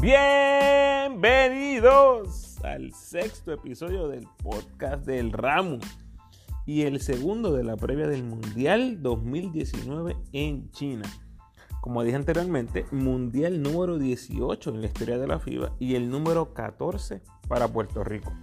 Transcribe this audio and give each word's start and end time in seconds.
Bienvenidos 0.00 2.58
al 2.62 2.92
sexto 2.92 3.52
episodio 3.52 4.08
del 4.08 4.28
podcast 4.42 5.06
del 5.06 5.32
Ramo 5.32 5.78
y 6.66 6.82
el 6.82 7.00
segundo 7.00 7.54
de 7.54 7.64
la 7.64 7.76
previa 7.76 8.06
del 8.06 8.22
Mundial 8.22 9.02
2019 9.02 10.14
en 10.32 10.70
China. 10.72 11.10
Como 11.80 12.02
dije 12.02 12.16
anteriormente, 12.16 12.84
Mundial 12.90 13.62
número 13.62 13.96
18 13.98 14.70
en 14.70 14.80
la 14.82 14.86
historia 14.86 15.16
de 15.16 15.28
la 15.28 15.38
FIBA 15.38 15.72
y 15.78 15.94
el 15.94 16.10
número 16.10 16.52
14 16.52 17.22
para 17.48 17.68
Puerto 17.68 18.04
Rico. 18.04 18.34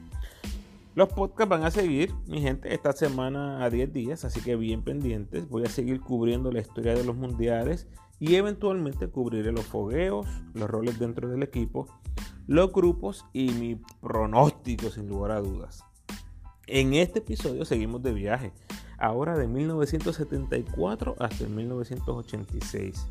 Los 0.96 1.10
podcasts 1.10 1.50
van 1.50 1.64
a 1.64 1.72
seguir, 1.72 2.14
mi 2.28 2.40
gente, 2.40 2.72
esta 2.72 2.94
semana 2.94 3.64
a 3.64 3.72
10 3.72 3.92
días, 3.92 4.26
así 4.26 4.42
que 4.42 4.56
bien 4.56 4.84
pendientes. 4.84 5.50
Voy 5.50 5.64
a 5.64 5.70
seguir 5.70 6.02
cubriendo 6.02 6.52
la 6.52 6.60
historia 6.60 6.94
de 6.94 7.04
los 7.04 7.16
mundiales 7.16 7.88
y 8.20 8.36
eventualmente 8.36 9.08
cubriré 9.08 9.52
los 9.52 9.66
fogueos, 9.66 10.28
los 10.54 10.70
roles 10.70 11.00
dentro 11.00 11.28
del 11.28 11.42
equipo, 11.42 11.88
los 12.46 12.72
grupos 12.72 13.26
y 13.34 13.50
mi 13.54 13.82
pronóstico 14.02 14.92
sin 14.92 15.08
lugar 15.08 15.32
a 15.32 15.42
dudas. 15.42 15.84
En 16.68 16.94
este 16.94 17.20
episodio 17.20 17.66
seguimos 17.66 18.04
de 18.04 18.14
viaje, 18.14 18.54
ahora 19.00 19.36
de 19.36 19.48
1974 19.48 21.16
hasta 21.18 21.48
1986. 21.48 23.08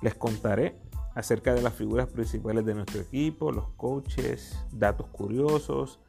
Les 0.00 0.14
contaré 0.14 0.80
acerca 1.14 1.52
de 1.52 1.60
las 1.60 1.74
figuras 1.74 2.06
principales 2.06 2.64
de 2.64 2.74
nuestro 2.74 3.02
equipo, 3.02 3.52
los 3.52 3.68
coaches, 3.76 4.64
datos 4.72 5.08
curiosos, 5.08 6.00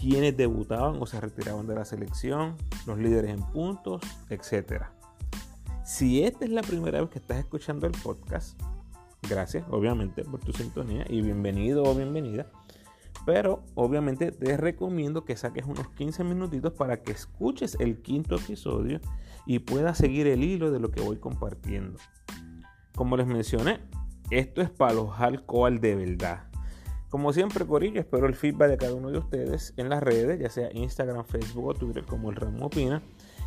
quienes 0.00 0.36
debutaban 0.36 0.96
o 1.00 1.06
se 1.06 1.20
retiraban 1.20 1.66
de 1.66 1.74
la 1.74 1.84
selección, 1.84 2.56
los 2.86 2.98
líderes 2.98 3.32
en 3.32 3.42
puntos, 3.42 4.00
etc. 4.30 4.84
Si 5.84 6.22
esta 6.22 6.46
es 6.46 6.50
la 6.50 6.62
primera 6.62 7.00
vez 7.00 7.10
que 7.10 7.18
estás 7.18 7.38
escuchando 7.38 7.86
el 7.86 7.92
podcast, 7.92 8.58
gracias 9.28 9.64
obviamente 9.68 10.24
por 10.24 10.40
tu 10.40 10.52
sintonía 10.52 11.04
y 11.08 11.20
bienvenido 11.20 11.82
o 11.82 11.94
bienvenida. 11.94 12.46
Pero 13.26 13.62
obviamente 13.74 14.32
te 14.32 14.56
recomiendo 14.56 15.26
que 15.26 15.36
saques 15.36 15.66
unos 15.66 15.90
15 15.90 16.24
minutitos 16.24 16.72
para 16.72 17.02
que 17.02 17.12
escuches 17.12 17.76
el 17.78 18.00
quinto 18.00 18.36
episodio 18.36 19.00
y 19.44 19.58
puedas 19.58 19.98
seguir 19.98 20.26
el 20.26 20.42
hilo 20.42 20.70
de 20.70 20.80
lo 20.80 20.90
que 20.90 21.02
voy 21.02 21.18
compartiendo. 21.18 21.98
Como 22.94 23.18
les 23.18 23.26
mencioné, 23.26 23.80
esto 24.30 24.62
es 24.62 24.70
para 24.70 24.94
los 24.94 25.20
alcohol 25.20 25.78
de 25.78 25.94
verdad. 25.94 26.49
Como 27.10 27.32
siempre, 27.32 27.66
Corillo, 27.66 28.00
espero 28.00 28.28
el 28.28 28.36
feedback 28.36 28.70
de 28.70 28.78
cada 28.78 28.94
uno 28.94 29.10
de 29.10 29.18
ustedes 29.18 29.74
en 29.76 29.88
las 29.88 30.00
redes, 30.00 30.38
ya 30.38 30.48
sea 30.48 30.68
Instagram, 30.72 31.24
Facebook 31.24 31.66
o 31.66 31.74
Twitter, 31.74 32.04
como 32.04 32.30
el 32.30 32.36
Ramo 32.36 32.66
Opina. 32.66 33.02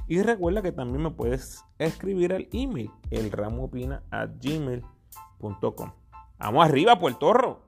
Y 0.05 0.21
recuerda 0.21 0.61
que 0.61 0.73
también 0.73 1.01
me 1.01 1.11
puedes 1.11 1.63
escribir 1.79 2.33
al 2.33 2.49
email, 2.51 2.91
gmail.com 4.41 5.93
Vamos 6.37 6.65
arriba, 6.65 6.99
Puerto 6.99 7.33
Rico. 7.33 7.61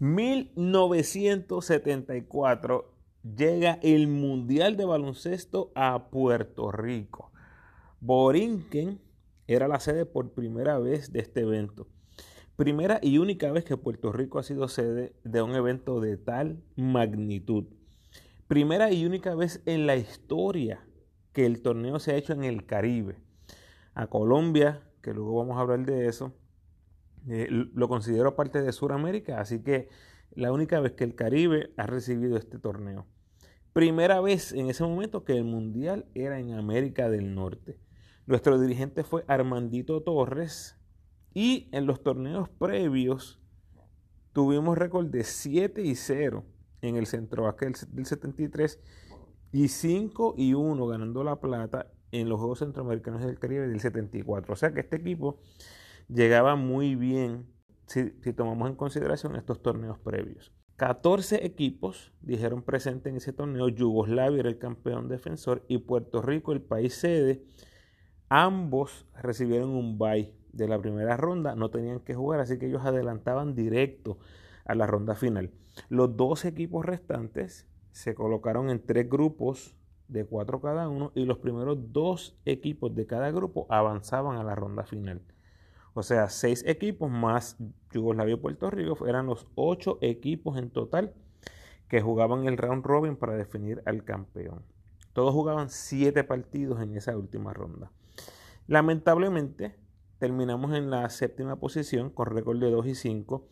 ...1974 0.00 2.84
llega 3.22 3.78
el 3.82 4.08
Mundial 4.08 4.76
de 4.76 4.84
Baloncesto 4.84 5.72
a 5.74 6.10
Puerto 6.10 6.70
Rico. 6.70 7.32
Borinquen 8.00 9.00
era 9.46 9.68
la 9.68 9.80
sede 9.80 10.06
por 10.06 10.32
primera 10.32 10.78
vez 10.78 11.12
de 11.12 11.20
este 11.20 11.40
evento. 11.40 11.86
Primera 12.56 13.00
y 13.02 13.18
única 13.18 13.52
vez 13.52 13.64
que 13.64 13.76
Puerto 13.76 14.12
Rico 14.12 14.38
ha 14.38 14.42
sido 14.42 14.68
sede 14.68 15.14
de 15.24 15.42
un 15.42 15.54
evento 15.54 16.00
de 16.00 16.16
tal 16.16 16.62
magnitud. 16.74 17.64
Primera 18.48 18.92
y 18.92 19.04
única 19.04 19.34
vez 19.34 19.62
en 19.66 19.86
la 19.86 19.96
historia 19.96 20.86
que 21.32 21.46
el 21.46 21.60
torneo 21.60 21.98
se 21.98 22.12
ha 22.12 22.16
hecho 22.16 22.32
en 22.32 22.44
el 22.44 22.64
Caribe. 22.64 23.16
A 23.94 24.06
Colombia, 24.06 24.82
que 25.02 25.12
luego 25.12 25.36
vamos 25.36 25.58
a 25.58 25.60
hablar 25.60 25.84
de 25.84 26.06
eso, 26.06 26.32
eh, 27.28 27.48
lo 27.50 27.88
considero 27.88 28.36
parte 28.36 28.62
de 28.62 28.72
Sudamérica, 28.72 29.40
así 29.40 29.62
que 29.62 29.88
la 30.30 30.52
única 30.52 30.80
vez 30.80 30.92
que 30.92 31.04
el 31.04 31.14
Caribe 31.14 31.72
ha 31.76 31.86
recibido 31.86 32.36
este 32.36 32.58
torneo. 32.58 33.06
Primera 33.72 34.20
vez 34.20 34.52
en 34.52 34.70
ese 34.70 34.84
momento 34.84 35.24
que 35.24 35.36
el 35.36 35.44
Mundial 35.44 36.06
era 36.14 36.38
en 36.38 36.54
América 36.54 37.10
del 37.10 37.34
Norte. 37.34 37.78
Nuestro 38.26 38.58
dirigente 38.58 39.04
fue 39.04 39.24
Armandito 39.28 40.02
Torres 40.02 40.76
y 41.32 41.68
en 41.70 41.86
los 41.86 42.02
torneos 42.02 42.48
previos 42.48 43.40
tuvimos 44.32 44.76
récord 44.76 45.06
de 45.06 45.22
7 45.22 45.80
y 45.82 45.94
0 45.94 46.44
en 46.82 46.96
el 46.96 47.06
centro 47.06 47.46
aquel 47.46 47.74
del 47.92 48.04
73 48.04 48.80
y 49.52 49.68
5 49.68 50.34
y 50.36 50.54
1 50.54 50.86
ganando 50.88 51.22
la 51.22 51.40
plata 51.40 51.92
en 52.10 52.28
los 52.28 52.40
Juegos 52.40 52.58
Centroamericanos 52.58 53.24
del 53.24 53.38
Caribe 53.38 53.68
del 53.68 53.80
74. 53.80 54.52
O 54.52 54.56
sea 54.56 54.72
que 54.72 54.80
este 54.80 54.96
equipo 54.96 55.38
llegaba 56.08 56.56
muy 56.56 56.96
bien 56.96 57.46
si, 57.86 58.10
tomamos 58.32 58.68
en 58.68 58.74
consideración 58.74 59.36
estos 59.36 59.62
torneos 59.62 60.00
previos. 60.00 60.52
14 60.76 61.46
equipos 61.46 62.12
dijeron 62.22 62.62
presente 62.62 63.08
en 63.08 63.16
ese 63.16 63.32
torneo. 63.32 63.68
Yugoslavia 63.68 64.40
era 64.40 64.48
el 64.48 64.58
campeón 64.58 65.08
defensor 65.08 65.64
y 65.68 65.78
Puerto 65.78 66.22
Rico, 66.22 66.52
el 66.52 66.60
país 66.60 66.94
sede, 66.94 67.44
Ambos 68.28 69.06
recibieron 69.22 69.70
un 69.70 69.98
bye 69.98 70.32
de 70.52 70.66
la 70.66 70.78
primera 70.80 71.16
ronda, 71.16 71.54
no 71.54 71.70
tenían 71.70 72.00
que 72.00 72.14
jugar, 72.14 72.40
así 72.40 72.58
que 72.58 72.66
ellos 72.66 72.84
adelantaban 72.84 73.54
directo 73.54 74.18
a 74.64 74.74
la 74.74 74.86
ronda 74.86 75.14
final. 75.14 75.52
Los 75.88 76.16
dos 76.16 76.44
equipos 76.44 76.84
restantes 76.84 77.68
se 77.92 78.14
colocaron 78.14 78.70
en 78.70 78.84
tres 78.84 79.08
grupos 79.08 79.76
de 80.08 80.24
cuatro 80.24 80.60
cada 80.60 80.88
uno 80.88 81.12
y 81.14 81.24
los 81.24 81.38
primeros 81.38 81.92
dos 81.92 82.36
equipos 82.44 82.94
de 82.94 83.06
cada 83.06 83.30
grupo 83.30 83.66
avanzaban 83.68 84.38
a 84.38 84.44
la 84.44 84.54
ronda 84.54 84.84
final. 84.84 85.22
O 85.94 86.02
sea, 86.02 86.28
seis 86.28 86.64
equipos 86.66 87.10
más 87.10 87.56
Yugoslavia 87.90 88.34
y 88.34 88.38
Puerto 88.38 88.70
Rico 88.70 89.06
eran 89.06 89.26
los 89.26 89.46
ocho 89.54 89.98
equipos 90.00 90.58
en 90.58 90.70
total 90.70 91.14
que 91.88 92.02
jugaban 92.02 92.46
el 92.46 92.58
round 92.58 92.84
robin 92.84 93.16
para 93.16 93.34
definir 93.34 93.82
al 93.86 94.04
campeón. 94.04 94.62
Todos 95.12 95.32
jugaban 95.32 95.70
siete 95.70 96.24
partidos 96.24 96.82
en 96.82 96.96
esa 96.96 97.16
última 97.16 97.54
ronda. 97.54 97.90
Lamentablemente, 98.68 99.76
terminamos 100.18 100.74
en 100.74 100.90
la 100.90 101.08
séptima 101.08 101.56
posición 101.56 102.10
con 102.10 102.26
récord 102.26 102.58
de 102.58 102.70
2 102.70 102.86
y 102.86 102.94
5. 102.94 103.46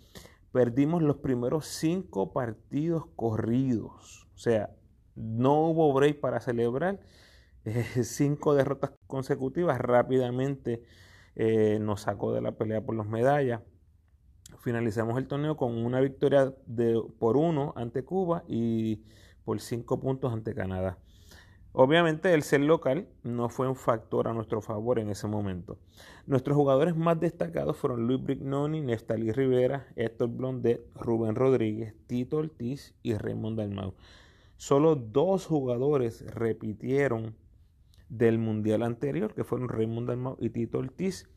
Perdimos 0.50 1.02
los 1.02 1.18
primeros 1.18 1.66
5 1.66 2.32
partidos 2.32 3.04
corridos. 3.14 4.28
O 4.34 4.38
sea, 4.38 4.70
no 5.14 5.68
hubo 5.68 5.92
break 5.92 6.20
para 6.20 6.40
celebrar. 6.40 7.00
5 8.02 8.54
derrotas 8.54 8.92
consecutivas 9.06 9.78
rápidamente 9.78 10.82
eh, 11.36 11.78
nos 11.80 12.02
sacó 12.02 12.32
de 12.32 12.40
la 12.40 12.52
pelea 12.52 12.80
por 12.80 12.96
las 12.96 13.06
medallas. 13.06 13.62
Finalizamos 14.60 15.16
el 15.18 15.28
torneo 15.28 15.56
con 15.56 15.76
una 15.76 16.00
victoria 16.00 16.52
por 17.18 17.36
1 17.36 17.74
ante 17.76 18.04
Cuba 18.04 18.44
y 18.48 19.02
por 19.44 19.60
5 19.60 20.00
puntos 20.00 20.32
ante 20.32 20.54
Canadá. 20.54 20.98
Obviamente 21.76 22.32
el 22.32 22.44
ser 22.44 22.60
local 22.60 23.08
no 23.24 23.48
fue 23.48 23.66
un 23.66 23.74
factor 23.74 24.28
a 24.28 24.32
nuestro 24.32 24.60
favor 24.60 25.00
en 25.00 25.08
ese 25.08 25.26
momento. 25.26 25.76
Nuestros 26.24 26.56
jugadores 26.56 26.94
más 26.94 27.18
destacados 27.18 27.76
fueron 27.76 28.06
Luis 28.06 28.22
Brignoni, 28.22 28.80
Neftalí 28.80 29.32
Rivera, 29.32 29.88
Héctor 29.96 30.28
Blondet, 30.28 30.86
Rubén 30.94 31.34
Rodríguez, 31.34 31.92
Tito 32.06 32.36
Ortiz 32.36 32.94
y 33.02 33.14
Raymond 33.14 33.58
Dalmau. 33.58 33.94
Solo 34.56 34.94
dos 34.94 35.46
jugadores 35.46 36.24
repitieron 36.32 37.34
del 38.08 38.38
mundial 38.38 38.84
anterior, 38.84 39.34
que 39.34 39.42
fueron 39.42 39.68
Raymond 39.68 40.06
Dalmau 40.06 40.36
y 40.38 40.50
Tito 40.50 40.78
Ortiz. 40.78 41.28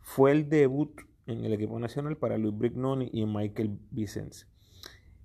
Fue 0.00 0.32
el 0.32 0.48
debut 0.48 1.00
en 1.26 1.44
el 1.44 1.52
equipo 1.52 1.78
nacional 1.78 2.16
para 2.16 2.38
Luis 2.38 2.58
Brignoni 2.58 3.08
y 3.12 3.24
Michael 3.24 3.78
Vicens. 3.92 4.48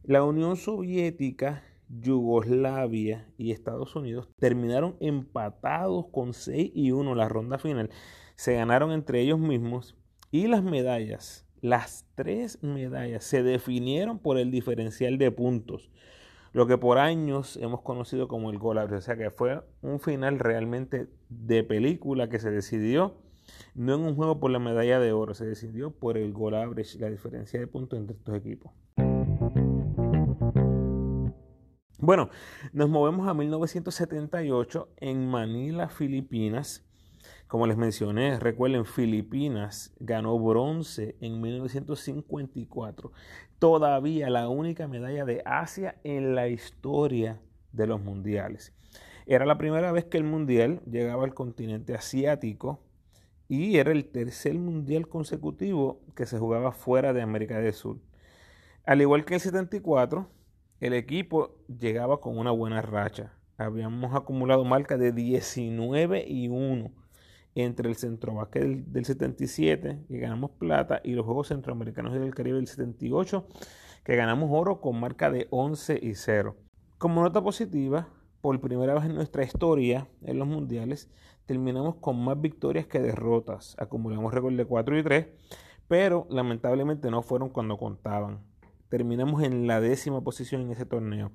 La 0.03 0.23
Unión 0.23 0.55
Soviética 0.55 1.63
Yugoslavia 1.89 3.27
y 3.37 3.51
Estados 3.51 3.95
Unidos 3.95 4.29
terminaron 4.39 4.95
empatados 4.99 6.07
con 6.11 6.33
6 6.33 6.71
y 6.73 6.91
1 6.91 7.15
la 7.15 7.29
ronda 7.29 7.57
final. 7.57 7.89
Se 8.35 8.55
ganaron 8.55 8.91
entre 8.91 9.21
ellos 9.21 9.39
mismos 9.39 9.95
y 10.31 10.47
las 10.47 10.63
medallas, 10.63 11.47
las 11.61 12.05
tres 12.15 12.61
medallas, 12.61 13.23
se 13.23 13.43
definieron 13.43 14.19
por 14.19 14.37
el 14.37 14.51
diferencial 14.51 15.17
de 15.17 15.31
puntos. 15.31 15.91
Lo 16.51 16.67
que 16.67 16.77
por 16.77 16.97
años 16.97 17.57
hemos 17.57 17.81
conocido 17.81 18.29
como 18.29 18.49
el 18.49 18.57
gol 18.57 18.77
O 18.77 19.01
sea 19.01 19.17
que 19.17 19.29
fue 19.29 19.61
un 19.81 19.99
final 19.99 20.39
realmente 20.39 21.07
de 21.29 21.63
película 21.63 22.29
que 22.29 22.39
se 22.39 22.49
decidió 22.49 23.17
no 23.73 23.95
en 23.95 24.01
un 24.01 24.15
juego 24.15 24.39
por 24.39 24.51
la 24.51 24.59
medalla 24.59 24.99
de 24.99 25.11
oro, 25.11 25.33
se 25.33 25.45
decidió 25.45 25.91
por 25.91 26.17
el 26.17 26.33
gol 26.33 26.55
average, 26.55 26.99
la 26.99 27.09
diferencia 27.09 27.59
de 27.59 27.67
puntos 27.67 27.99
entre 27.99 28.15
estos 28.17 28.35
equipos. 28.35 28.71
Bueno, 32.05 32.29
nos 32.71 32.87
movemos 32.87 33.27
a 33.27 33.33
1978 33.33 34.89
en 34.97 35.27
Manila, 35.27 35.89
Filipinas. 35.89 36.85
Como 37.47 37.65
les 37.65 37.77
mencioné, 37.77 38.39
recuerden, 38.39 38.85
Filipinas 38.85 39.91
ganó 39.99 40.37
bronce 40.37 41.15
en 41.19 41.41
1954. 41.41 43.11
Todavía 43.57 44.29
la 44.29 44.49
única 44.49 44.87
medalla 44.87 45.25
de 45.25 45.41
Asia 45.45 45.95
en 46.03 46.35
la 46.35 46.47
historia 46.47 47.41
de 47.71 47.87
los 47.87 47.99
mundiales. 47.99 48.71
Era 49.25 49.47
la 49.47 49.57
primera 49.57 49.91
vez 49.91 50.05
que 50.05 50.17
el 50.17 50.25
Mundial 50.25 50.81
llegaba 50.85 51.23
al 51.23 51.33
continente 51.33 51.95
asiático 51.95 52.83
y 53.47 53.77
era 53.77 53.91
el 53.91 54.05
tercer 54.05 54.53
Mundial 54.59 55.07
consecutivo 55.07 56.01
que 56.15 56.27
se 56.27 56.37
jugaba 56.37 56.71
fuera 56.71 57.13
de 57.13 57.23
América 57.23 57.59
del 57.59 57.73
Sur. 57.73 57.97
Al 58.85 59.01
igual 59.01 59.25
que 59.25 59.33
el 59.33 59.39
74, 59.39 60.29
el 60.85 60.93
equipo 60.93 61.55
llegaba 61.79 62.21
con 62.21 62.37
una 62.37 62.51
buena 62.51 62.79
racha. 62.79 63.33
Habíamos 63.57 64.13
acumulado 64.13 64.63
marca 64.65 64.97
de 64.97 65.11
19 65.11 66.25
y 66.27 66.47
1 66.47 66.91
entre 67.55 67.89
el 67.89 67.95
Centro 67.95 68.47
del, 68.53 68.93
del 68.93 69.03
77, 69.03 70.05
que 70.07 70.17
ganamos 70.19 70.51
plata, 70.51 71.01
y 71.03 71.13
los 71.13 71.25
Juegos 71.25 71.47
Centroamericanos 71.47 72.13
del 72.13 72.35
Caribe 72.35 72.57
del 72.57 72.67
78, 72.67 73.47
que 74.03 74.15
ganamos 74.15 74.51
oro 74.53 74.79
con 74.79 74.99
marca 74.99 75.31
de 75.31 75.47
11 75.49 75.99
y 76.03 76.13
0. 76.13 76.55
Como 76.99 77.23
nota 77.23 77.41
positiva, 77.41 78.07
por 78.41 78.61
primera 78.61 78.93
vez 78.93 79.05
en 79.05 79.15
nuestra 79.15 79.43
historia 79.43 80.07
en 80.21 80.37
los 80.37 80.47
mundiales, 80.47 81.09
terminamos 81.47 81.95
con 81.95 82.23
más 82.23 82.39
victorias 82.39 82.85
que 82.85 82.99
derrotas. 82.99 83.75
Acumulamos 83.79 84.31
récord 84.31 84.53
de 84.53 84.65
4 84.65 84.99
y 84.99 85.03
3, 85.03 85.27
pero 85.87 86.27
lamentablemente 86.29 87.09
no 87.09 87.23
fueron 87.23 87.49
cuando 87.49 87.75
contaban. 87.75 88.41
Terminamos 88.95 89.43
en 89.43 89.67
la 89.67 89.81
décima 89.81 90.21
posición 90.21 90.61
en 90.61 90.71
ese 90.71 90.85
torneo. 90.85 91.33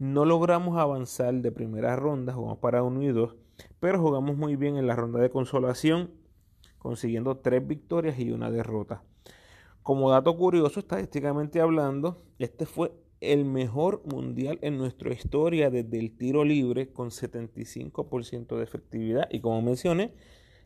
No 0.00 0.24
logramos 0.24 0.76
avanzar 0.76 1.32
de 1.34 1.52
primera 1.52 1.94
ronda, 1.94 2.32
jugamos 2.32 2.58
para 2.58 2.82
1 2.82 3.00
y 3.04 3.12
2, 3.12 3.36
pero 3.78 4.00
jugamos 4.00 4.36
muy 4.36 4.56
bien 4.56 4.76
en 4.76 4.88
la 4.88 4.96
ronda 4.96 5.20
de 5.20 5.30
consolación, 5.30 6.10
consiguiendo 6.78 7.36
3 7.36 7.64
victorias 7.64 8.18
y 8.18 8.32
una 8.32 8.50
derrota. 8.50 9.04
Como 9.84 10.10
dato 10.10 10.36
curioso, 10.36 10.80
estadísticamente 10.80 11.60
hablando, 11.60 12.24
este 12.40 12.66
fue 12.66 12.90
el 13.20 13.44
mejor 13.44 14.02
mundial 14.04 14.58
en 14.62 14.76
nuestra 14.76 15.12
historia 15.12 15.70
desde 15.70 16.00
el 16.00 16.10
tiro 16.16 16.42
libre 16.42 16.92
con 16.92 17.10
75% 17.10 18.56
de 18.56 18.64
efectividad 18.64 19.28
y 19.30 19.38
como 19.38 19.62
mencioné, 19.62 20.12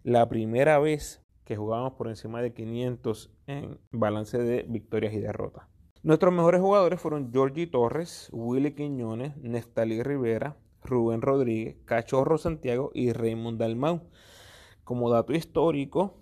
la 0.04 0.26
primera 0.30 0.78
vez 0.78 1.22
que 1.44 1.56
jugamos 1.56 1.92
por 1.98 2.08
encima 2.08 2.40
de 2.40 2.54
500 2.54 3.30
en 3.46 3.78
balance 3.90 4.38
de 4.38 4.64
victorias 4.66 5.12
y 5.12 5.20
derrotas. 5.20 5.66
Nuestros 6.02 6.32
mejores 6.32 6.62
jugadores 6.62 6.98
fueron 6.98 7.30
Georgie 7.30 7.66
Torres, 7.66 8.30
Willy 8.32 8.72
Quiñones, 8.72 9.36
Neftalí 9.36 10.02
Rivera, 10.02 10.56
Rubén 10.82 11.20
Rodríguez, 11.20 11.76
Cachorro 11.84 12.38
Santiago 12.38 12.90
y 12.94 13.12
Raymond 13.12 13.60
Dalmau. 13.60 14.08
Como 14.82 15.10
dato 15.10 15.34
histórico, 15.34 16.16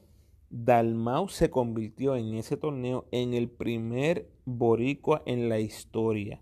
Dalmau 0.50 1.28
se 1.28 1.50
convirtió 1.50 2.16
en 2.16 2.34
ese 2.34 2.56
torneo 2.56 3.06
en 3.12 3.34
el 3.34 3.48
primer 3.48 4.28
boricua 4.44 5.22
en 5.26 5.48
la 5.48 5.60
historia 5.60 6.40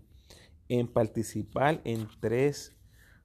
en 0.67 0.87
participar 0.87 1.79
en 1.83 2.07
tres 2.19 2.75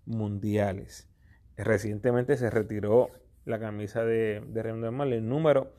mundiales. 0.04 1.08
Recientemente 1.56 2.36
se 2.36 2.50
retiró 2.50 3.08
la 3.46 3.58
camisa 3.58 4.04
de, 4.04 4.42
de 4.46 4.62
Dalmau, 4.62 5.08
el 5.08 5.26
número. 5.26 5.72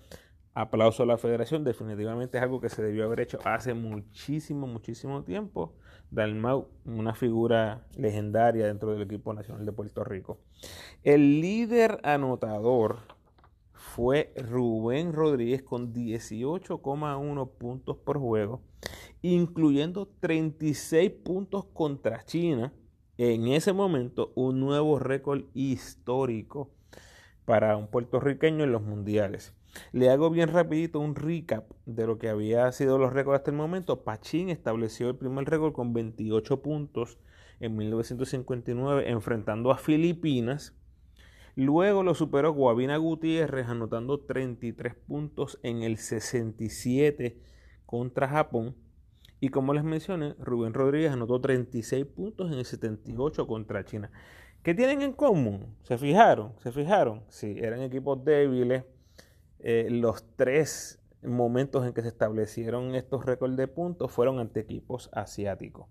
Aplauso 0.56 1.02
a 1.02 1.06
la 1.08 1.18
federación, 1.18 1.64
definitivamente 1.64 2.38
es 2.38 2.44
algo 2.44 2.62
que 2.62 2.70
se 2.70 2.84
debió 2.84 3.06
haber 3.06 3.22
hecho 3.22 3.40
hace 3.44 3.74
muchísimo, 3.74 4.68
muchísimo 4.68 5.24
tiempo. 5.24 5.74
Dalmau, 6.12 6.68
una 6.86 7.16
figura 7.16 7.88
legendaria 7.98 8.68
dentro 8.68 8.92
del 8.92 9.02
equipo 9.02 9.34
nacional 9.34 9.66
de 9.66 9.72
Puerto 9.72 10.04
Rico. 10.04 10.38
El 11.02 11.42
líder 11.42 12.00
anotador 12.04 12.98
fue 13.74 14.32
Rubén 14.38 15.12
Rodríguez 15.12 15.64
con 15.64 15.92
18,1 15.92 17.50
puntos 17.58 17.98
por 17.98 18.20
juego, 18.20 18.62
incluyendo 19.24 20.08
36 20.20 21.10
puntos 21.24 21.66
contra 21.74 22.26
China. 22.26 22.72
En 23.18 23.48
ese 23.48 23.74
momento, 23.74 24.32
un 24.36 24.60
nuevo 24.60 25.00
récord 25.00 25.46
histórico 25.56 26.70
para 27.46 27.76
un 27.76 27.88
puertorriqueño 27.88 28.64
en 28.64 28.72
los 28.72 28.84
mundiales. 28.84 29.56
Le 29.92 30.10
hago 30.10 30.30
bien 30.30 30.50
rapidito 30.50 31.00
un 31.00 31.16
recap 31.16 31.72
de 31.86 32.06
lo 32.08 32.18
que 32.18 32.30
había 32.30 32.72
sido 32.72 32.98
los 32.98 33.14
récords 33.14 33.40
hasta 33.40 33.52
el 33.52 33.58
momento. 33.58 34.04
Pachín 34.04 34.50
estableció 34.50 35.10
el 35.10 35.16
primer 35.16 35.50
récord 35.50 35.74
con 35.74 35.94
28 35.94 36.62
puntos 36.62 37.18
en 37.60 37.76
1959 37.76 39.10
enfrentando 39.10 39.72
a 39.72 39.78
Filipinas 39.78 40.76
Luego 41.56 42.02
lo 42.02 42.16
superó 42.16 42.52
Guavina 42.52 42.98
Gutiérrez 42.98 43.68
anotando 43.68 44.20
33 44.22 44.96
puntos 44.96 45.60
en 45.62 45.84
el 45.84 45.98
67 45.98 47.40
contra 47.86 48.28
Japón. 48.28 48.76
Y 49.40 49.50
como 49.50 49.76
les 49.76 49.84
mencioné, 49.84 50.34
Rubén 50.40 50.74
Rodríguez 50.74 51.12
anotó 51.12 51.40
36 51.42 52.06
puntos 52.08 52.52
en 52.52 52.58
el 52.58 52.66
78 52.66 53.46
contra 53.46 53.86
China. 53.86 54.10
¿Qué 54.64 54.74
tienen 54.74 55.04
en 55.04 55.14
común? 55.14 55.76
¿Se 55.84 56.00
fijaron? 56.00 56.54
¿Se 56.58 56.72
fijaron? 56.72 57.22
Sí, 57.28 57.56
eran 57.60 57.82
equipos 57.82 58.24
débiles. 58.26 58.84
Eh, 59.64 59.88
los 59.90 60.26
tres 60.36 61.02
momentos 61.24 61.86
en 61.86 61.94
que 61.94 62.02
se 62.02 62.10
establecieron 62.10 62.96
estos 62.96 63.26
récords 63.26 63.56
de 63.56 63.70
puntos 63.70 64.12
fueron 64.12 64.40
ante 64.40 64.60
equipos 64.60 65.10
asiáticos. 65.14 65.88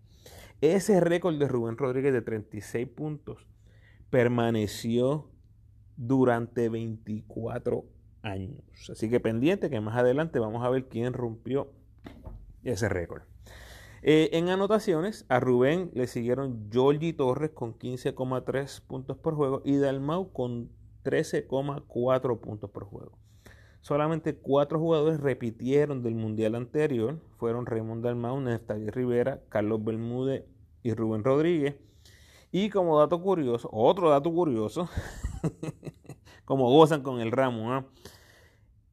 Ese 0.60 1.00
récord 1.00 1.38
de 1.38 1.48
Rubén 1.48 1.78
Rodríguez 1.78 2.12
de 2.12 2.20
36 2.20 2.86
puntos 2.88 3.48
permaneció 4.10 5.30
durante 5.96 6.68
24 6.68 7.84
años. 8.22 8.90
Así 8.90 9.08
que 9.08 9.20
pendiente 9.20 9.70
que 9.70 9.80
más 9.80 9.96
adelante 9.96 10.38
vamos 10.38 10.64
a 10.64 10.70
ver 10.70 10.88
quién 10.88 11.14
rompió 11.14 11.72
ese 12.62 12.90
récord. 12.90 13.22
Eh, 14.02 14.30
en 14.32 14.50
anotaciones, 14.50 15.24
a 15.28 15.40
Rubén 15.40 15.90
le 15.94 16.06
siguieron 16.08 16.68
Georgie 16.70 17.14
Torres 17.14 17.52
con 17.52 17.78
15,3 17.78 18.82
puntos 18.82 19.16
por 19.16 19.34
juego 19.34 19.62
y 19.64 19.78
Dalmau 19.78 20.30
con 20.32 20.70
13,4 21.04 22.40
puntos 22.40 22.70
por 22.70 22.84
juego. 22.84 23.21
Solamente 23.82 24.36
cuatro 24.36 24.78
jugadores 24.78 25.20
repitieron 25.20 26.04
del 26.04 26.14
mundial 26.14 26.54
anterior. 26.54 27.18
Fueron 27.36 27.66
Raymond 27.66 28.04
Dalmau, 28.04 28.40
Néstor 28.40 28.78
Rivera, 28.78 29.42
Carlos 29.48 29.82
Bermúdez 29.84 30.44
y 30.84 30.94
Rubén 30.94 31.24
Rodríguez. 31.24 31.74
Y 32.52 32.70
como 32.70 32.98
dato 32.98 33.20
curioso, 33.20 33.68
otro 33.72 34.10
dato 34.10 34.32
curioso, 34.32 34.88
como 36.44 36.70
gozan 36.70 37.02
con 37.02 37.20
el 37.20 37.32
ramo, 37.32 37.86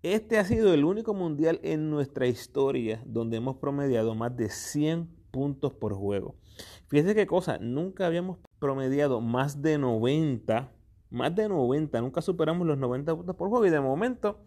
este 0.01 0.39
ha 0.39 0.45
sido 0.45 0.73
el 0.73 0.85
único 0.85 1.13
mundial 1.13 1.59
en 1.61 1.91
nuestra 1.91 2.25
historia 2.25 3.03
donde 3.05 3.37
hemos 3.37 3.57
promediado 3.57 4.15
más 4.15 4.35
de 4.35 4.49
100 4.49 5.07
puntos 5.29 5.73
por 5.73 5.93
juego. 5.93 6.35
Fíjense 6.87 7.13
qué 7.13 7.27
cosa, 7.27 7.59
nunca 7.59 8.07
habíamos 8.07 8.39
promediado 8.57 9.21
más 9.21 9.61
de 9.61 9.77
90, 9.77 10.71
más 11.11 11.35
de 11.35 11.47
90, 11.47 12.01
nunca 12.01 12.21
superamos 12.21 12.65
los 12.65 12.77
90 12.77 13.15
puntos 13.15 13.35
por 13.35 13.49
juego 13.49 13.65
y 13.65 13.69
de 13.69 13.81
momento 13.81 14.39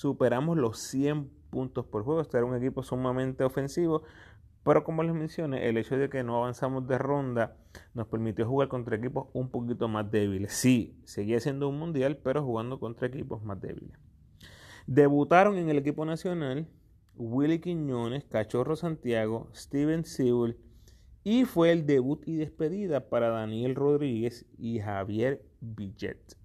superamos 0.00 0.56
los 0.56 0.78
100 0.78 1.28
puntos 1.50 1.84
por 1.84 2.04
juego. 2.04 2.22
Este 2.22 2.38
era 2.38 2.46
un 2.46 2.56
equipo 2.56 2.82
sumamente 2.82 3.44
ofensivo, 3.44 4.02
pero 4.64 4.82
como 4.82 5.02
les 5.02 5.14
mencioné, 5.14 5.68
el 5.68 5.76
hecho 5.76 5.98
de 5.98 6.08
que 6.08 6.22
no 6.22 6.38
avanzamos 6.38 6.88
de 6.88 6.96
ronda 6.96 7.58
nos 7.92 8.06
permitió 8.06 8.46
jugar 8.46 8.68
contra 8.68 8.96
equipos 8.96 9.28
un 9.34 9.50
poquito 9.50 9.88
más 9.88 10.10
débiles. 10.10 10.54
Sí, 10.54 10.98
seguía 11.04 11.38
siendo 11.38 11.68
un 11.68 11.78
mundial, 11.78 12.16
pero 12.16 12.42
jugando 12.42 12.80
contra 12.80 13.08
equipos 13.08 13.42
más 13.42 13.60
débiles. 13.60 13.92
Debutaron 14.86 15.58
en 15.58 15.68
el 15.68 15.76
equipo 15.76 16.06
nacional 16.06 16.66
Willy 17.16 17.58
Quiñones, 17.60 18.24
Cachorro 18.24 18.76
Santiago, 18.76 19.50
Steven 19.54 20.06
Sewell 20.06 20.56
y 21.24 21.44
fue 21.44 21.72
el 21.72 21.84
debut 21.84 22.26
y 22.26 22.36
despedida 22.36 23.10
para 23.10 23.28
Daniel 23.28 23.74
Rodríguez 23.74 24.46
y 24.56 24.78
Javier 24.78 25.44
Billet. 25.60 26.38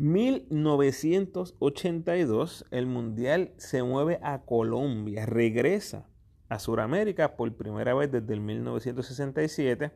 1982 0.00 2.64
el 2.70 2.86
Mundial 2.86 3.52
se 3.58 3.82
mueve 3.82 4.18
a 4.22 4.46
Colombia, 4.46 5.26
regresa 5.26 6.08
a 6.48 6.58
Sudamérica 6.58 7.36
por 7.36 7.54
primera 7.54 7.92
vez 7.92 8.10
desde 8.10 8.32
el 8.32 8.40
1967. 8.40 9.92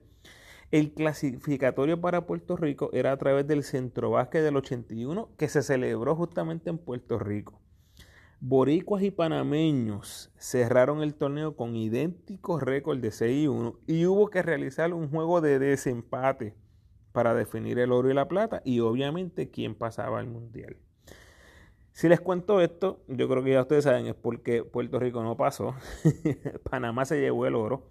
El 0.71 0.93
clasificatorio 0.93 2.03
para 2.03 2.27
Puerto 2.27 2.59
Rico 2.59 2.91
era 2.93 3.13
a 3.13 3.17
través 3.17 3.47
del 3.47 3.63
Centro 3.63 4.11
Básquet 4.11 4.43
del 4.43 4.59
81 4.59 5.31
que 5.39 5.49
se 5.49 5.63
celebró 5.63 6.15
justamente 6.15 6.69
en 6.69 6.77
Puerto 6.77 7.19
Rico. 7.19 7.63
Boricuas 8.41 9.03
y 9.03 9.11
panameños 9.11 10.31
cerraron 10.37 11.03
el 11.03 11.15
torneo 11.15 11.57
con 11.57 11.77
idénticos 11.77 12.63
récords 12.63 13.01
de 13.01 13.11
6 13.11 13.45
y 13.45 13.49
1 13.49 13.79
y 13.87 14.05
hubo 14.05 14.29
que 14.29 14.43
realizar 14.43 14.93
un 14.93 15.09
juego 15.09 15.41
de 15.41 15.59
desempate 15.59 16.55
para 17.15 17.33
definir 17.33 17.79
el 17.79 17.93
oro 17.93 18.11
y 18.11 18.15
la 18.15 18.27
plata 18.27 18.61
y 18.65 18.81
obviamente 18.81 19.49
quién 19.49 19.77
pasaba 19.77 20.19
al 20.19 20.27
mundial. 20.27 20.77
Si 21.93 22.09
les 22.09 22.21
cuento 22.21 22.61
esto, 22.61 23.05
yo 23.07 23.29
creo 23.29 23.45
que 23.45 23.53
ya 23.53 23.61
ustedes 23.61 23.85
saben 23.85 24.09
es 24.09 24.17
porque 24.17 24.65
Puerto 24.65 24.99
Rico 24.99 25.23
no 25.23 25.37
pasó. 25.37 25.77
Panamá 26.69 27.05
se 27.05 27.21
llevó 27.21 27.47
el 27.47 27.55
oro. 27.55 27.87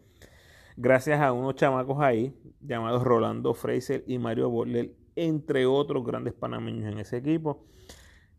Gracias 0.76 1.22
a 1.22 1.32
unos 1.32 1.56
chamacos 1.56 2.02
ahí, 2.02 2.38
llamados 2.60 3.02
Rolando 3.02 3.54
Fraser 3.54 4.04
y 4.08 4.18
Mario 4.18 4.50
Borler, 4.50 4.94
entre 5.16 5.66
otros 5.68 6.06
grandes 6.06 6.34
panameños 6.34 6.92
en 6.92 7.00
ese 7.00 7.16
equipo. 7.16 7.66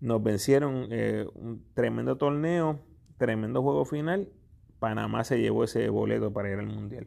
Nos 0.00 0.23
vencieron 0.23 0.88
eh, 0.91 1.26
un 1.33 1.64
tremendo 1.73 2.19
torneo, 2.19 2.81
tremendo 3.17 3.62
juego 3.62 3.87
final. 3.87 4.29
Panamá 4.81 5.25
se 5.25 5.41
llevó 5.41 5.64
ese 5.64 5.88
boleto 5.88 6.31
para 6.31 6.50
ir 6.50 6.59
al 6.59 6.67
Mundial. 6.67 7.07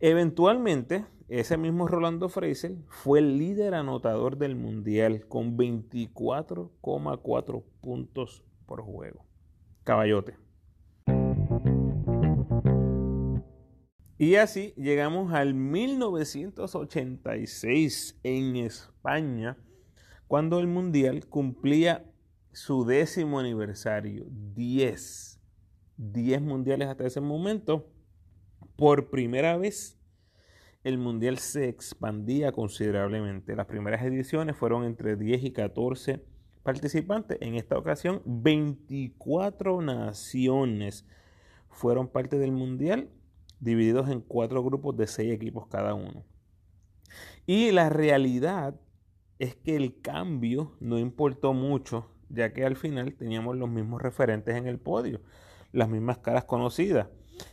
Eventualmente, 0.00 1.04
ese 1.28 1.56
mismo 1.56 1.88
Rolando 1.88 2.28
Fraser 2.28 2.76
fue 2.88 3.18
el 3.18 3.36
líder 3.38 3.74
anotador 3.74 4.38
del 4.38 4.54
Mundial 4.54 5.26
con 5.26 5.56
24,4 5.56 7.64
puntos 7.80 8.44
por 8.64 8.82
juego. 8.82 9.26
Caballote. 9.82 10.36
Y 14.18 14.36
así 14.36 14.72
llegamos 14.76 15.32
al 15.32 15.54
1986 15.54 18.20
en 18.22 18.54
España, 18.56 19.58
cuando 20.26 20.58
el 20.58 20.68
Mundial 20.68 21.26
cumplía 21.26 22.10
su 22.52 22.86
décimo 22.86 23.40
aniversario, 23.40 24.24
10. 24.54 25.38
10 25.98 26.42
mundiales 26.42 26.88
hasta 26.88 27.06
ese 27.06 27.20
momento. 27.20 27.90
Por 28.76 29.10
primera 29.10 29.56
vez, 29.56 29.95
el 30.86 30.98
mundial 30.98 31.38
se 31.38 31.68
expandía 31.68 32.52
considerablemente. 32.52 33.56
Las 33.56 33.66
primeras 33.66 34.04
ediciones 34.04 34.56
fueron 34.56 34.84
entre 34.84 35.16
10 35.16 35.42
y 35.42 35.50
14 35.50 36.22
participantes. 36.62 37.38
En 37.40 37.56
esta 37.56 37.76
ocasión, 37.76 38.22
24 38.24 39.82
naciones 39.82 41.04
fueron 41.70 42.06
parte 42.06 42.38
del 42.38 42.52
mundial, 42.52 43.10
divididos 43.58 44.08
en 44.10 44.20
cuatro 44.20 44.62
grupos 44.62 44.96
de 44.96 45.08
seis 45.08 45.32
equipos 45.32 45.66
cada 45.66 45.92
uno. 45.94 46.24
Y 47.46 47.72
la 47.72 47.88
realidad 47.88 48.80
es 49.40 49.56
que 49.56 49.74
el 49.74 50.00
cambio 50.00 50.76
no 50.78 51.00
importó 51.00 51.52
mucho, 51.52 52.12
ya 52.28 52.52
que 52.52 52.64
al 52.64 52.76
final 52.76 53.14
teníamos 53.14 53.56
los 53.56 53.68
mismos 53.68 54.00
referentes 54.00 54.54
en 54.54 54.68
el 54.68 54.78
podio, 54.78 55.20
las 55.72 55.88
mismas 55.88 56.18
caras 56.18 56.44
conocidas. 56.44 57.08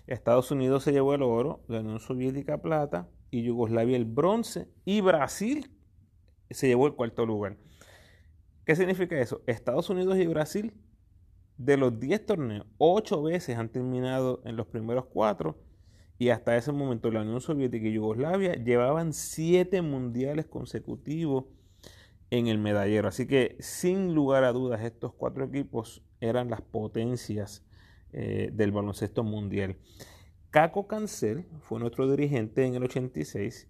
Estados 0.05 0.51
Unidos 0.51 0.83
se 0.83 0.91
llevó 0.91 1.15
el 1.15 1.23
oro, 1.23 1.63
la 1.67 1.79
Unión 1.79 1.99
Soviética 1.99 2.61
plata 2.61 3.09
y 3.33 3.41
Yugoslavia 3.41 3.97
el 3.97 4.05
bronce 4.05 4.67
y 4.85 5.01
Brasil 5.01 5.71
se 6.51 6.67
llevó 6.67 6.85
el 6.85 6.93
cuarto 6.93 7.25
lugar. 7.25 7.57
¿Qué 8.63 8.75
significa 8.75 9.19
eso? 9.19 9.41
Estados 9.47 9.89
Unidos 9.89 10.19
y 10.19 10.27
Brasil, 10.27 10.73
de 11.57 11.77
los 11.77 11.99
10 11.99 12.27
torneos, 12.27 12.67
8 12.77 13.23
veces 13.23 13.57
han 13.57 13.69
terminado 13.69 14.41
en 14.45 14.55
los 14.55 14.67
primeros 14.67 15.05
4 15.05 15.57
y 16.19 16.29
hasta 16.29 16.55
ese 16.55 16.71
momento 16.71 17.09
la 17.09 17.21
Unión 17.21 17.41
Soviética 17.41 17.87
y 17.87 17.93
Yugoslavia 17.93 18.53
llevaban 18.53 19.13
7 19.13 19.81
mundiales 19.81 20.45
consecutivos 20.45 21.45
en 22.29 22.45
el 22.45 22.59
medallero. 22.59 23.07
Así 23.07 23.25
que 23.25 23.57
sin 23.59 24.13
lugar 24.13 24.43
a 24.43 24.53
dudas 24.53 24.81
estos 24.81 25.11
cuatro 25.13 25.43
equipos 25.45 26.03
eran 26.21 26.51
las 26.51 26.61
potencias 26.61 27.65
eh, 28.11 28.51
del 28.53 28.71
baloncesto 28.71 29.23
mundial. 29.23 29.75
Caco 30.53 30.85
Cancel 30.85 31.47
fue 31.61 31.79
nuestro 31.79 32.07
dirigente 32.07 32.63
en 32.63 32.75
el 32.75 32.83
86 32.83 33.67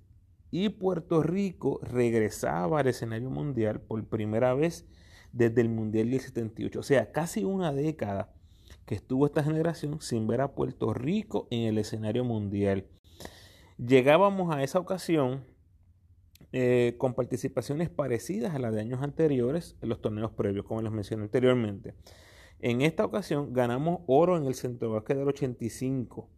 y 0.52 0.68
Puerto 0.68 1.24
Rico 1.24 1.80
regresaba 1.82 2.82
al 2.82 2.88
escenario 2.88 3.30
mundial 3.30 3.80
por 3.80 4.04
primera 4.04 4.54
vez 4.54 4.86
desde 5.32 5.62
el 5.62 5.70
Mundial 5.70 6.12
del 6.12 6.20
78. 6.20 6.78
O 6.78 6.84
sea, 6.84 7.14
casi 7.14 7.46
una 7.46 7.72
década 7.72 8.34
que 8.86 8.96
estuvo 8.96 9.26
esta 9.26 9.46
generación 9.46 10.02
sin 10.02 10.28
ver 10.28 10.42
a 10.42 10.56
Puerto 10.56 10.94
Rico 10.94 11.48
en 11.52 11.62
el 11.62 11.78
escenario 11.78 12.26
mundial. 12.26 12.86
Llegábamos 13.78 14.54
a 14.54 14.62
esa 14.62 14.80
ocasión 14.80 15.46
eh, 16.52 16.96
con 16.98 17.14
participaciones 17.14 17.90
parecidas 17.90 18.56
a 18.56 18.60
las 18.60 18.74
de 18.74 18.82
años 18.82 19.02
anteriores 19.02 19.78
en 19.82 19.88
los 19.88 20.02
torneos 20.02 20.32
previos, 20.34 20.66
como 20.66 20.82
les 20.82 20.92
mencioné 20.92 21.24
anteriormente. 21.24 21.96
En 22.60 22.82
esta 22.82 23.06
ocasión 23.06 23.54
ganamos 23.54 24.02
oro 24.06 24.36
en 24.36 24.48
el 24.48 24.56
Centro 24.56 25.02
del 25.02 25.28
85 25.30 26.30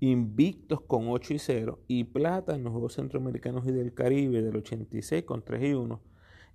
invictos 0.00 0.80
con 0.82 1.08
8 1.08 1.34
y 1.34 1.38
0 1.38 1.80
y 1.88 2.04
plata 2.04 2.54
en 2.54 2.64
los 2.64 2.72
Juegos 2.72 2.94
Centroamericanos 2.94 3.66
y 3.66 3.72
del 3.72 3.94
Caribe 3.94 4.42
del 4.42 4.56
86 4.56 5.24
con 5.24 5.42
3 5.42 5.62
y 5.62 5.74
1. 5.74 6.00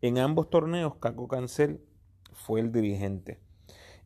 En 0.01 0.17
ambos 0.17 0.49
torneos, 0.49 0.95
Caco 0.95 1.27
Cancel 1.27 1.81
fue 2.33 2.59
el 2.59 2.71
dirigente. 2.71 3.39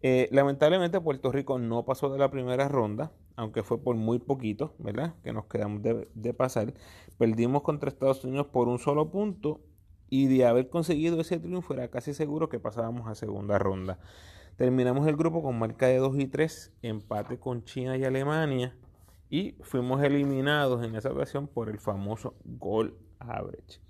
Eh, 0.02 0.30
lamentablemente 0.32 1.02
Puerto 1.02 1.32
Rico 1.32 1.58
no 1.58 1.84
pasó 1.86 2.12
de 2.12 2.20
la 2.20 2.32
primera 2.32 2.68
ronda, 2.68 3.12
aunque 3.36 3.64
fue 3.64 3.82
por 3.82 3.96
muy 3.96 4.20
poquito, 4.20 4.76
¿verdad? 4.78 5.16
Que 5.24 5.34
nos 5.34 5.46
quedamos 5.46 5.82
de, 5.82 6.08
de 6.14 6.34
pasar. 6.34 6.74
Perdimos 7.18 7.64
contra 7.64 7.90
Estados 7.90 8.24
Unidos 8.24 8.48
por 8.48 8.68
un 8.68 8.80
solo 8.80 9.10
punto 9.10 9.62
y 10.10 10.28
de 10.28 10.46
haber 10.46 10.70
conseguido 10.70 11.20
ese 11.20 11.40
triunfo 11.40 11.74
era 11.74 11.90
casi 11.90 12.14
seguro 12.14 12.50
que 12.50 12.60
pasábamos 12.60 13.08
a 13.08 13.16
segunda 13.16 13.58
ronda. 13.58 14.00
Terminamos 14.56 15.08
el 15.08 15.18
grupo 15.18 15.42
con 15.42 15.60
marca 15.60 15.88
de 15.88 15.98
2 15.98 16.20
y 16.20 16.28
3, 16.28 16.74
empate 16.82 17.40
con 17.40 17.66
China 17.66 17.98
y 17.98 18.06
Alemania 18.06 18.76
y 19.36 19.58
fuimos 19.60 20.02
eliminados 20.02 20.82
en 20.86 20.96
esa 20.96 21.12
ocasión 21.12 21.46
por 21.46 21.68
el 21.68 21.78
famoso 21.78 22.36
goal 22.46 22.96
average. 23.20 23.82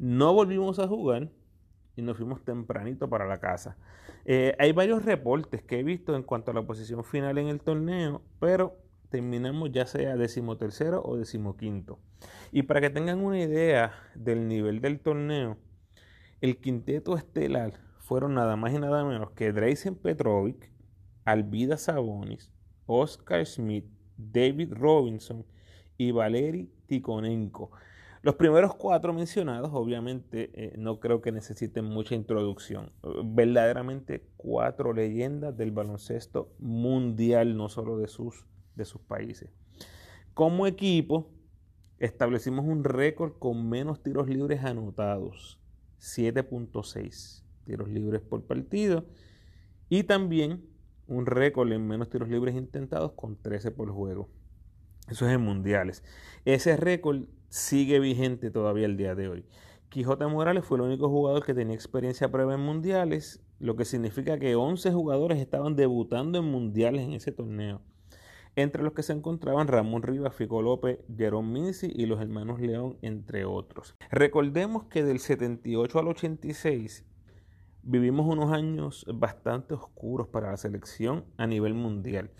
No 0.00 0.34
volvimos 0.34 0.80
a 0.80 0.88
jugar 0.88 1.30
y 1.94 2.02
nos 2.02 2.16
fuimos 2.16 2.44
tempranito 2.44 3.08
para 3.08 3.28
la 3.28 3.38
casa. 3.38 3.76
Eh, 4.24 4.56
hay 4.58 4.72
varios 4.72 5.04
reportes 5.04 5.62
que 5.62 5.78
he 5.78 5.84
visto 5.84 6.16
en 6.16 6.24
cuanto 6.24 6.50
a 6.50 6.54
la 6.54 6.66
posición 6.66 7.04
final 7.04 7.38
en 7.38 7.46
el 7.46 7.60
torneo, 7.60 8.22
pero 8.40 8.76
terminamos 9.08 9.70
ya 9.70 9.86
sea 9.86 10.16
decimotercero 10.16 11.00
o 11.04 11.16
decimoquinto. 11.16 12.00
Y 12.50 12.62
para 12.64 12.80
que 12.80 12.90
tengan 12.90 13.20
una 13.20 13.38
idea 13.38 13.92
del 14.16 14.48
nivel 14.48 14.80
del 14.80 14.98
torneo, 14.98 15.58
el 16.40 16.56
quinteto 16.56 17.16
estelar 17.16 17.74
fueron 17.98 18.34
nada 18.34 18.56
más 18.56 18.72
y 18.72 18.80
nada 18.80 19.04
menos 19.04 19.30
que 19.30 19.52
Dreisen 19.52 19.94
Petrovic, 19.94 20.72
Alvida 21.24 21.76
Sabonis, 21.76 22.50
Oscar 22.86 23.46
Schmidt, 23.46 23.86
David 24.30 24.72
Robinson 24.72 25.44
y 25.98 26.10
Valery 26.10 26.70
Tikonenko. 26.86 27.70
Los 28.22 28.36
primeros 28.36 28.76
cuatro 28.76 29.12
mencionados, 29.12 29.70
obviamente, 29.74 30.50
eh, 30.54 30.74
no 30.78 31.00
creo 31.00 31.20
que 31.20 31.32
necesiten 31.32 31.84
mucha 31.84 32.14
introducción. 32.14 32.92
Verdaderamente 33.24 34.24
cuatro 34.36 34.92
leyendas 34.92 35.56
del 35.56 35.72
baloncesto 35.72 36.52
mundial, 36.60 37.56
no 37.56 37.68
solo 37.68 37.98
de 37.98 38.06
sus, 38.06 38.46
de 38.76 38.84
sus 38.84 39.00
países. 39.00 39.50
Como 40.34 40.68
equipo, 40.68 41.30
establecimos 41.98 42.64
un 42.64 42.84
récord 42.84 43.32
con 43.40 43.68
menos 43.68 44.04
tiros 44.04 44.28
libres 44.28 44.62
anotados, 44.62 45.58
7.6 45.98 47.42
tiros 47.64 47.88
libres 47.88 48.20
por 48.20 48.44
partido, 48.44 49.04
y 49.88 50.04
también 50.04 50.64
un 51.06 51.26
récord 51.26 51.70
en 51.72 51.86
menos 51.86 52.08
tiros 52.08 52.28
libres 52.28 52.54
intentados 52.54 53.12
con 53.12 53.36
13 53.36 53.70
por 53.70 53.90
juego. 53.90 54.28
Eso 55.08 55.26
es 55.26 55.32
en 55.32 55.40
mundiales. 55.40 56.02
Ese 56.44 56.76
récord 56.76 57.24
sigue 57.48 58.00
vigente 58.00 58.50
todavía 58.50 58.86
el 58.86 58.96
día 58.96 59.14
de 59.14 59.28
hoy. 59.28 59.44
Quijote 59.88 60.26
Morales 60.26 60.64
fue 60.64 60.78
el 60.78 60.84
único 60.84 61.10
jugador 61.10 61.44
que 61.44 61.52
tenía 61.52 61.74
experiencia 61.74 62.30
prueba 62.30 62.54
en 62.54 62.60
mundiales, 62.60 63.44
lo 63.58 63.76
que 63.76 63.84
significa 63.84 64.38
que 64.38 64.54
11 64.54 64.90
jugadores 64.92 65.38
estaban 65.38 65.76
debutando 65.76 66.38
en 66.38 66.46
mundiales 66.46 67.02
en 67.02 67.12
ese 67.12 67.30
torneo. 67.30 67.82
Entre 68.54 68.82
los 68.82 68.92
que 68.92 69.02
se 69.02 69.12
encontraban 69.12 69.68
Ramón 69.68 70.02
Rivas, 70.02 70.34
Fico 70.34 70.62
López, 70.62 70.98
Jerón 71.16 71.52
Minci 71.52 71.90
y 71.94 72.06
los 72.06 72.20
hermanos 72.20 72.60
León, 72.60 72.98
entre 73.02 73.44
otros. 73.44 73.96
Recordemos 74.10 74.84
que 74.84 75.02
del 75.02 75.20
78 75.20 75.98
al 75.98 76.08
86 76.08 77.04
vivimos 77.82 78.26
unos 78.26 78.52
años 78.52 79.04
bastante 79.14 79.74
oscuros 79.74 80.28
para 80.28 80.50
la 80.50 80.56
selección 80.56 81.24
a 81.36 81.46
nivel 81.46 81.74
mundial. 81.74 82.30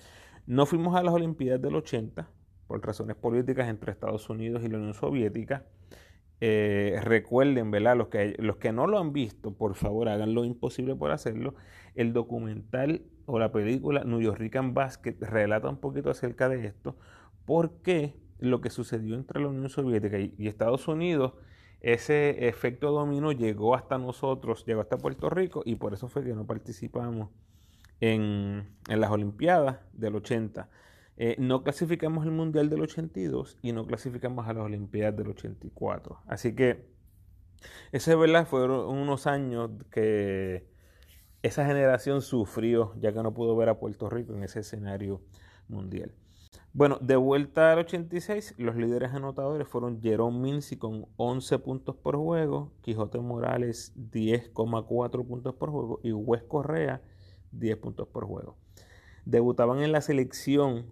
No 0.46 0.66
fuimos 0.66 0.96
a 0.96 1.02
las 1.02 1.14
Olimpiadas 1.14 1.62
del 1.62 1.76
80 1.76 2.28
por 2.66 2.84
razones 2.84 3.16
políticas 3.16 3.68
entre 3.68 3.92
Estados 3.92 4.28
Unidos 4.30 4.62
y 4.64 4.68
la 4.68 4.78
Unión 4.78 4.94
Soviética. 4.94 5.66
Eh, 6.40 6.98
recuerden, 7.02 7.70
¿verdad? 7.70 7.96
Los 7.96 8.08
que, 8.08 8.34
los 8.38 8.56
que 8.56 8.72
no 8.72 8.86
lo 8.86 8.98
han 8.98 9.12
visto, 9.12 9.54
por 9.54 9.74
favor, 9.74 10.08
hagan 10.08 10.34
lo 10.34 10.44
imposible 10.44 10.96
por 10.96 11.12
hacerlo. 11.12 11.54
El 11.94 12.12
documental 12.12 13.02
o 13.26 13.38
la 13.38 13.52
película 13.52 14.02
New 14.04 14.20
York 14.20 14.42
Basket 14.72 15.16
relata 15.20 15.68
un 15.68 15.76
poquito 15.76 16.10
acerca 16.10 16.48
de 16.48 16.66
esto, 16.66 16.96
porque 17.44 18.16
lo 18.38 18.60
que 18.60 18.70
sucedió 18.70 19.14
entre 19.14 19.40
la 19.40 19.48
Unión 19.48 19.68
Soviética 19.68 20.18
y 20.18 20.48
Estados 20.48 20.88
Unidos 20.88 21.34
ese 21.82 22.46
efecto 22.46 22.92
dominó 22.92 23.32
llegó 23.32 23.74
hasta 23.74 23.98
nosotros, 23.98 24.64
llegó 24.64 24.80
hasta 24.80 24.98
Puerto 24.98 25.28
Rico 25.28 25.62
y 25.64 25.74
por 25.74 25.92
eso 25.92 26.08
fue 26.08 26.22
que 26.22 26.32
no 26.32 26.46
participamos 26.46 27.30
en, 28.00 28.68
las 28.86 29.10
Olimpiadas 29.10 29.80
del 29.92 30.14
80. 30.14 30.70
Eh, 31.16 31.34
no 31.40 31.64
clasificamos 31.64 32.24
el 32.24 32.30
Mundial 32.30 32.70
del 32.70 32.82
82 32.82 33.58
y 33.62 33.72
no 33.72 33.84
clasificamos 33.84 34.46
a 34.46 34.52
las 34.52 34.64
Olimpiadas 34.64 35.16
del 35.16 35.30
84. 35.30 36.22
Así 36.28 36.54
que 36.54 36.86
ese 37.90 38.14
verdad 38.14 38.46
fueron 38.46 38.88
unos 38.88 39.26
años 39.26 39.70
que 39.90 40.68
esa 41.42 41.66
generación 41.66 42.22
sufrió 42.22 42.94
ya 43.00 43.12
que 43.12 43.22
no 43.24 43.34
pudo 43.34 43.56
ver 43.56 43.68
a 43.68 43.80
Puerto 43.80 44.08
Rico 44.08 44.34
en 44.34 44.44
ese 44.44 44.60
escenario 44.60 45.20
mundial. 45.66 46.12
Bueno, 46.74 46.96
de 47.02 47.16
vuelta 47.16 47.72
al 47.72 47.80
86, 47.80 48.54
los 48.56 48.76
líderes 48.76 49.12
anotadores 49.12 49.68
fueron 49.68 50.00
Jerome 50.00 50.38
Mincy 50.38 50.78
con 50.78 51.06
11 51.16 51.58
puntos 51.58 51.96
por 51.96 52.16
juego, 52.16 52.72
Quijote 52.80 53.18
Morales 53.18 53.92
10,4 53.94 55.26
puntos 55.26 55.54
por 55.54 55.70
juego 55.70 56.00
y 56.02 56.12
Wes 56.12 56.42
Correa 56.44 57.02
10 57.50 57.76
puntos 57.76 58.08
por 58.08 58.24
juego. 58.24 58.56
Debutaban 59.26 59.82
en 59.82 59.92
la 59.92 60.00
selección 60.00 60.86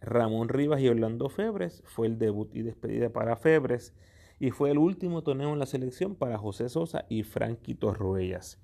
Ramón 0.00 0.48
Rivas 0.48 0.80
y 0.80 0.88
Orlando 0.88 1.28
Febres. 1.28 1.82
Fue 1.84 2.06
el 2.06 2.18
debut 2.18 2.54
y 2.54 2.62
despedida 2.62 3.10
para 3.10 3.36
Febres. 3.36 3.94
Y 4.40 4.50
fue 4.50 4.70
el 4.70 4.78
último 4.78 5.22
torneo 5.22 5.52
en 5.52 5.58
la 5.58 5.66
selección 5.66 6.16
para 6.16 6.38
José 6.38 6.68
Sosa 6.70 7.04
y 7.10 7.22
Frankie 7.24 7.74
Torruellas. 7.74 8.58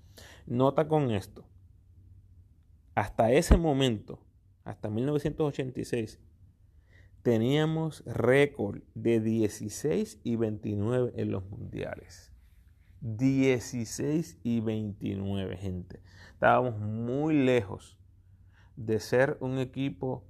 Nota 0.46 0.88
con 0.88 1.10
esto. 1.10 1.44
Hasta 2.94 3.30
ese 3.30 3.56
momento, 3.56 4.18
hasta 4.64 4.90
1986, 4.90 6.18
teníamos 7.22 8.02
récord 8.06 8.80
de 8.94 9.20
16 9.20 10.20
y 10.24 10.36
29 10.36 11.12
en 11.16 11.30
los 11.30 11.44
mundiales. 11.50 12.32
16 13.00 14.38
y 14.42 14.60
29, 14.60 15.56
gente. 15.56 16.02
Estábamos 16.32 16.78
muy 16.78 17.34
lejos 17.34 17.98
de 18.76 19.00
ser 19.00 19.38
un 19.40 19.58
equipo 19.58 20.24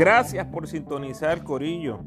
Gracias 0.00 0.46
por 0.46 0.66
sintonizar, 0.66 1.44
Corillo. 1.44 1.98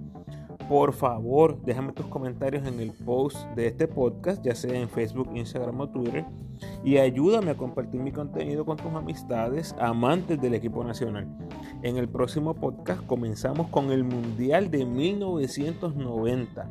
Por 0.67 0.93
favor, 0.93 1.61
déjame 1.61 1.93
tus 1.93 2.07
comentarios 2.07 2.65
en 2.65 2.79
el 2.79 2.91
post 2.91 3.37
de 3.49 3.67
este 3.67 3.87
podcast, 3.87 4.43
ya 4.43 4.55
sea 4.55 4.73
en 4.79 4.89
Facebook, 4.89 5.29
Instagram 5.35 5.79
o 5.79 5.89
Twitter, 5.91 6.25
y 6.83 6.97
ayúdame 6.97 7.51
a 7.51 7.55
compartir 7.55 8.01
mi 8.01 8.11
contenido 8.11 8.65
con 8.65 8.77
tus 8.77 8.91
amistades, 8.95 9.75
amantes 9.77 10.41
del 10.41 10.55
equipo 10.55 10.83
nacional. 10.83 11.27
En 11.83 11.97
el 11.97 12.09
próximo 12.09 12.55
podcast 12.55 13.05
comenzamos 13.05 13.67
con 13.67 13.91
el 13.91 14.03
Mundial 14.03 14.71
de 14.71 14.85
1990. 14.87 16.67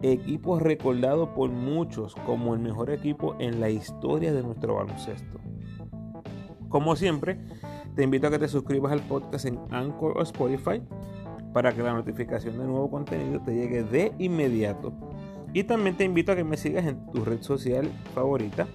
Equipo 0.00 0.58
recordado 0.58 1.34
por 1.34 1.50
muchos 1.50 2.14
como 2.24 2.54
el 2.54 2.60
mejor 2.60 2.88
equipo 2.88 3.36
en 3.40 3.60
la 3.60 3.68
historia 3.68 4.32
de 4.32 4.42
nuestro 4.42 4.76
baloncesto. 4.76 5.38
Como 6.70 6.96
siempre, 6.96 7.38
te 7.94 8.02
invito 8.02 8.26
a 8.26 8.30
que 8.30 8.38
te 8.38 8.48
suscribas 8.48 8.92
al 8.92 9.02
podcast 9.02 9.46
en 9.46 9.58
Anchor 9.70 10.16
o 10.16 10.22
Spotify 10.22 10.82
para 11.52 11.72
que 11.72 11.82
la 11.82 11.92
notificación 11.92 12.58
de 12.58 12.64
nuevo 12.64 12.90
contenido 12.90 13.40
te 13.40 13.54
llegue 13.54 13.82
de 13.82 14.12
inmediato. 14.18 14.92
Y 15.52 15.64
también 15.64 15.96
te 15.96 16.04
invito 16.04 16.30
a 16.32 16.36
que 16.36 16.44
me 16.44 16.56
sigas 16.56 16.86
en 16.86 17.04
tu 17.10 17.24
red 17.24 17.42
social 17.42 17.90
favorita. 18.14 18.68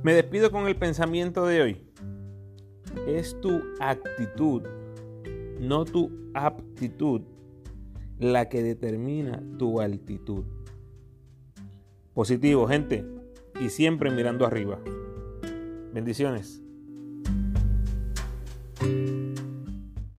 Me 0.04 0.14
despido 0.14 0.52
con 0.52 0.68
el 0.68 0.76
pensamiento 0.76 1.46
de 1.46 1.62
hoy. 1.62 1.78
Es 3.08 3.40
tu 3.40 3.62
actitud, 3.80 4.62
no 5.62 5.86
tu 5.86 6.12
aptitud, 6.34 7.22
la 8.20 8.50
que 8.50 8.62
determina 8.62 9.42
tu 9.58 9.80
altitud. 9.80 10.44
Positivo, 12.14 12.68
gente, 12.68 13.06
y 13.62 13.70
siempre 13.70 14.12
mirando 14.12 14.46
arriba. 14.46 14.78
Bendiciones. 15.94 16.63